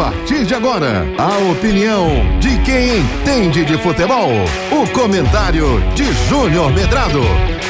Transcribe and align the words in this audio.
partir 0.00 0.46
de 0.46 0.54
agora, 0.54 1.06
a 1.18 1.36
opinião 1.52 2.08
de 2.40 2.58
quem 2.62 3.00
entende 3.00 3.66
de 3.66 3.76
futebol. 3.82 4.30
O 4.72 4.90
comentário 4.94 5.66
de 5.94 6.04
Júnior 6.26 6.72
Medrado. 6.72 7.20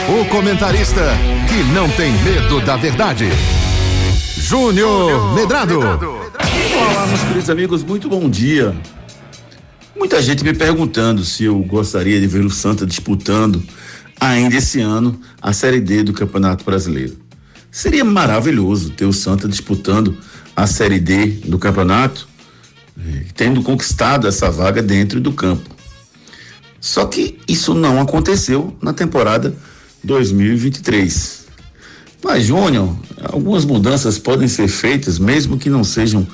O 0.08 0.24
comentarista 0.26 1.03
que 1.48 1.61
não 1.74 1.88
tem 1.88 2.12
medo 2.22 2.61
da 2.61 2.77
verdade. 2.77 3.24
Júnior 4.37 5.35
Medrado. 5.35 5.80
Olá, 5.80 7.06
meus 7.08 7.21
queridos 7.22 7.51
amigos, 7.51 7.82
muito 7.82 8.08
bom 8.08 8.30
dia. 8.30 8.76
Muita 9.96 10.22
gente 10.22 10.44
me 10.44 10.54
perguntando 10.54 11.24
se 11.24 11.42
eu 11.42 11.58
gostaria 11.58 12.20
de 12.20 12.28
ver 12.28 12.44
o 12.44 12.50
Santa 12.50 12.86
disputando 12.86 13.60
ainda 14.20 14.54
esse 14.54 14.80
ano 14.80 15.20
a 15.42 15.52
Série 15.52 15.80
D 15.80 16.04
do 16.04 16.12
Campeonato 16.12 16.64
Brasileiro. 16.64 17.18
Seria 17.72 18.04
maravilhoso 18.04 18.90
ter 18.90 19.04
o 19.04 19.12
Santa 19.12 19.48
disputando 19.48 20.16
a 20.55 20.67
Série 20.67 21.01
D 21.01 21.27
do 21.45 21.59
campeonato, 21.59 22.29
eh, 22.99 23.25
tendo 23.35 23.62
conquistado 23.62 24.27
essa 24.27 24.50
vaga 24.50 24.82
dentro 24.82 25.21
do 25.21 25.32
campo. 25.32 25.68
Só 26.81 27.04
que 27.07 27.39
isso 27.46 27.75
não 27.75 28.00
aconteceu 28.00 28.77
na 28.81 28.93
temporada 28.93 29.55
2023. 30.03 31.41
Mas, 32.22 32.47
Júnior, 32.47 32.94
algumas 33.22 33.64
mudanças 33.64 34.19
podem 34.19 34.48
ser 34.48 34.69
feitas, 34.69 35.19
mesmo 35.19 35.58
que 35.58 35.70
não 35.70 35.84
sejam 35.84 36.27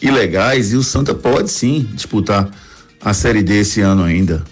ilegais, 0.00 0.72
e 0.72 0.76
o 0.76 0.82
Santa 0.82 1.14
pode 1.14 1.50
sim 1.50 1.88
disputar 1.94 2.50
a 3.00 3.14
Série 3.14 3.42
D 3.42 3.60
esse 3.60 3.80
ano 3.80 4.04
ainda. 4.04 4.44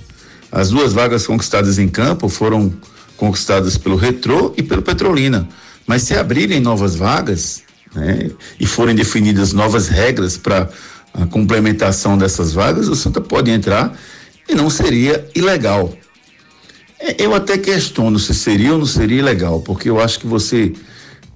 As 0.50 0.70
duas 0.70 0.92
vagas 0.92 1.26
conquistadas 1.26 1.78
em 1.78 1.88
campo 1.88 2.28
foram 2.28 2.72
conquistadas 3.16 3.76
pelo 3.76 3.96
Retrô 3.96 4.54
e 4.56 4.62
pelo 4.62 4.80
Petrolina. 4.80 5.46
Mas 5.86 6.02
se 6.02 6.14
abrirem 6.14 6.60
novas 6.60 6.94
vagas 6.94 7.62
né, 7.94 8.30
e 8.58 8.66
forem 8.66 8.94
definidas 8.94 9.52
novas 9.52 9.88
regras 9.88 10.36
para 10.36 10.68
a 11.14 11.26
complementação 11.26 12.16
dessas 12.16 12.52
vagas, 12.52 12.88
o 12.88 12.94
Santa 12.94 13.20
pode 13.20 13.50
entrar 13.50 13.96
e 14.48 14.54
não 14.54 14.70
seria 14.70 15.28
ilegal. 15.34 15.92
É, 17.00 17.22
eu 17.22 17.34
até 17.34 17.56
questiono 17.56 18.18
se 18.18 18.34
seria 18.34 18.72
ou 18.72 18.78
não 18.78 18.86
seria 18.86 19.18
ilegal, 19.18 19.60
porque 19.60 19.88
eu 19.88 20.00
acho 20.00 20.18
que 20.18 20.26
você 20.26 20.72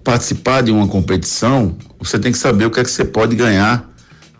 participar 0.03 0.63
de 0.63 0.73
uma 0.73 0.89
competição, 0.89 1.77
você 1.99 2.19
tem 2.19 2.33
que 2.33 2.39
saber 2.39 2.67
o 2.67 2.71
que 2.71 2.81
é 2.81 2.85
que 2.85 2.91
você 2.91 3.05
pode 3.05 3.37
ganhar 3.37 3.89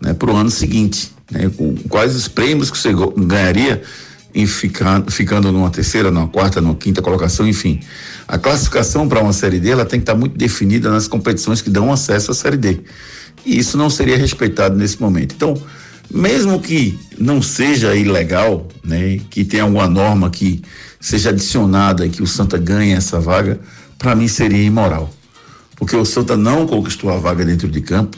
né, 0.01 0.13
para 0.13 0.31
o 0.31 0.35
ano 0.35 0.49
seguinte. 0.49 1.11
Né, 1.31 1.49
com 1.55 1.75
quais 1.87 2.15
os 2.15 2.27
prêmios 2.27 2.69
que 2.69 2.77
você 2.77 2.91
ganharia 3.17 3.81
ficar, 4.47 5.03
ficando 5.09 5.51
numa 5.51 5.69
terceira, 5.69 6.09
numa 6.09 6.27
quarta, 6.27 6.59
numa 6.59 6.75
quinta 6.75 7.01
colocação, 7.01 7.47
enfim. 7.47 7.79
A 8.27 8.37
classificação 8.37 9.07
para 9.07 9.21
uma 9.21 9.33
Série 9.33 9.59
D 9.59 9.69
ela 9.69 9.85
tem 9.85 9.99
que 9.99 10.03
estar 10.03 10.13
tá 10.13 10.19
muito 10.19 10.35
definida 10.35 10.89
nas 10.89 11.07
competições 11.07 11.61
que 11.61 11.69
dão 11.69 11.91
acesso 11.91 12.31
à 12.31 12.33
Série 12.33 12.57
D. 12.57 12.79
E 13.45 13.59
isso 13.59 13.77
não 13.77 13.89
seria 13.89 14.17
respeitado 14.17 14.75
nesse 14.75 14.99
momento. 14.99 15.35
Então, 15.35 15.61
mesmo 16.09 16.59
que 16.59 16.97
não 17.17 17.41
seja 17.41 17.95
ilegal, 17.95 18.67
né, 18.83 19.19
que 19.29 19.45
tenha 19.45 19.63
alguma 19.63 19.87
norma 19.87 20.29
que 20.29 20.61
seja 20.99 21.29
adicionada 21.29 22.05
e 22.05 22.09
que 22.09 22.23
o 22.23 22.27
Santa 22.27 22.57
ganhe 22.57 22.93
essa 22.93 23.19
vaga, 23.19 23.59
para 23.97 24.15
mim 24.15 24.27
seria 24.27 24.63
imoral. 24.63 25.13
Porque 25.75 25.95
o 25.95 26.05
Santa 26.05 26.35
não 26.35 26.65
conquistou 26.65 27.11
a 27.11 27.17
vaga 27.17 27.45
dentro 27.45 27.67
de 27.67 27.81
campo, 27.81 28.17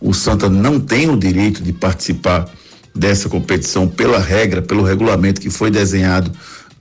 o 0.00 0.12
Santa 0.12 0.48
não 0.48 0.78
tem 0.78 1.08
o 1.08 1.16
direito 1.16 1.62
de 1.62 1.72
participar 1.72 2.46
dessa 2.94 3.28
competição 3.28 3.88
pela 3.88 4.18
regra, 4.18 4.62
pelo 4.62 4.82
regulamento 4.82 5.40
que 5.40 5.50
foi 5.50 5.70
desenhado 5.70 6.30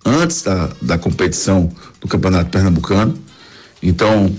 antes 0.05 0.41
da, 0.41 0.69
da 0.81 0.97
competição 0.97 1.71
do 1.99 2.07
Campeonato 2.07 2.51
Pernambucano. 2.51 3.17
Então, 3.81 4.33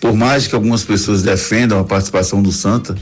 por 0.00 0.14
mais 0.14 0.46
que 0.46 0.54
algumas 0.54 0.82
pessoas 0.82 1.22
defendam 1.22 1.78
a 1.78 1.84
participação 1.84 2.42
do 2.42 2.50
Santa, 2.50 2.96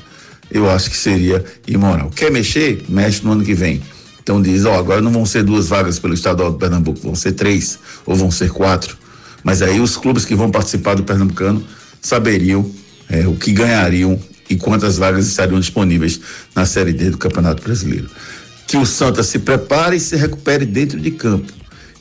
eu 0.51 0.69
acho 0.69 0.91
que 0.91 0.97
seria 0.97 1.45
imoral. 1.67 2.11
Quer 2.11 2.31
mexer? 2.31 2.85
Mexe 2.89 3.25
no 3.25 3.33
ano 3.33 3.45
que 3.45 3.55
vem. 3.55 3.81
Então 4.23 4.43
diz, 4.43 4.65
ó, 4.65 4.79
agora 4.79 5.01
não 5.01 5.11
vão 5.11 5.25
ser 5.25 5.43
duas 5.43 5.69
vagas 5.69 5.99
pelo 5.99 6.13
estadual 6.13 6.53
do 6.53 6.59
Pernambuco, 6.59 7.01
vão 7.01 7.15
ser 7.15 7.33
três 7.33 7.79
ou 8.05 8.15
vão 8.15 8.31
ser 8.31 8.51
quatro. 8.51 8.97
Mas 9.43 9.63
aí 9.63 9.81
os 9.81 9.97
clubes 9.97 10.25
que 10.25 10.35
vão 10.35 10.51
participar 10.51 10.95
do 10.95 11.03
Pernambucano 11.03 11.65
saberiam 12.01 12.71
é, 13.09 13.27
o 13.27 13.35
que 13.35 13.53
ganhariam 13.53 14.21
e 14.51 14.57
quantas 14.57 14.99
vagas 14.99 15.27
estariam 15.29 15.61
disponíveis 15.61 16.21
na 16.55 16.67
Série 16.67 16.93
D 16.93 17.11
do 17.11 17.17
Campeonato 17.17 17.63
Brasileiro. 17.63 18.11
Que 18.67 18.77
o 18.77 18.85
Santa 18.85 19.23
se 19.23 19.39
prepare 19.39 19.97
e 19.97 20.01
se 20.01 20.17
recupere 20.17 20.67
dentro 20.67 21.01
de 21.01 21.13
campo 21.13 21.53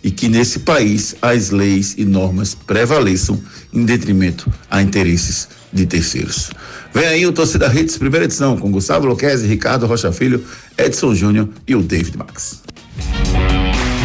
e 0.03 0.09
que 0.11 0.27
nesse 0.27 0.59
país 0.59 1.15
as 1.21 1.49
leis 1.51 1.95
e 1.97 2.05
normas 2.05 2.55
prevaleçam 2.55 3.39
em 3.71 3.85
detrimento 3.85 4.51
a 4.69 4.81
interesses 4.81 5.47
de 5.71 5.85
terceiros. 5.85 6.49
Vem 6.93 7.05
aí 7.05 7.25
o 7.25 7.31
Torcida 7.31 7.67
Redes, 7.67 7.97
primeira 7.97 8.25
edição, 8.25 8.57
com 8.57 8.71
Gustavo 8.71 9.05
Luquezzi, 9.05 9.45
Ricardo 9.45 9.85
Rocha 9.85 10.11
Filho, 10.11 10.43
Edson 10.77 11.13
Júnior 11.13 11.49
e 11.67 11.75
o 11.75 11.81
David 11.81 12.17
Max. 12.17 12.61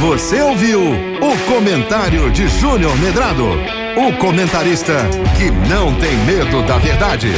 Você 0.01 0.41
ouviu 0.41 0.81
o 0.81 1.39
comentário 1.47 2.31
de 2.33 2.47
Júnior 2.61 2.95
Medrado, 2.99 3.47
o 3.97 4.13
comentarista 4.19 5.09
que 5.39 5.51
não 5.69 5.95
tem 5.99 6.17
medo 6.27 6.67
da 6.67 6.77
verdade. 6.77 7.29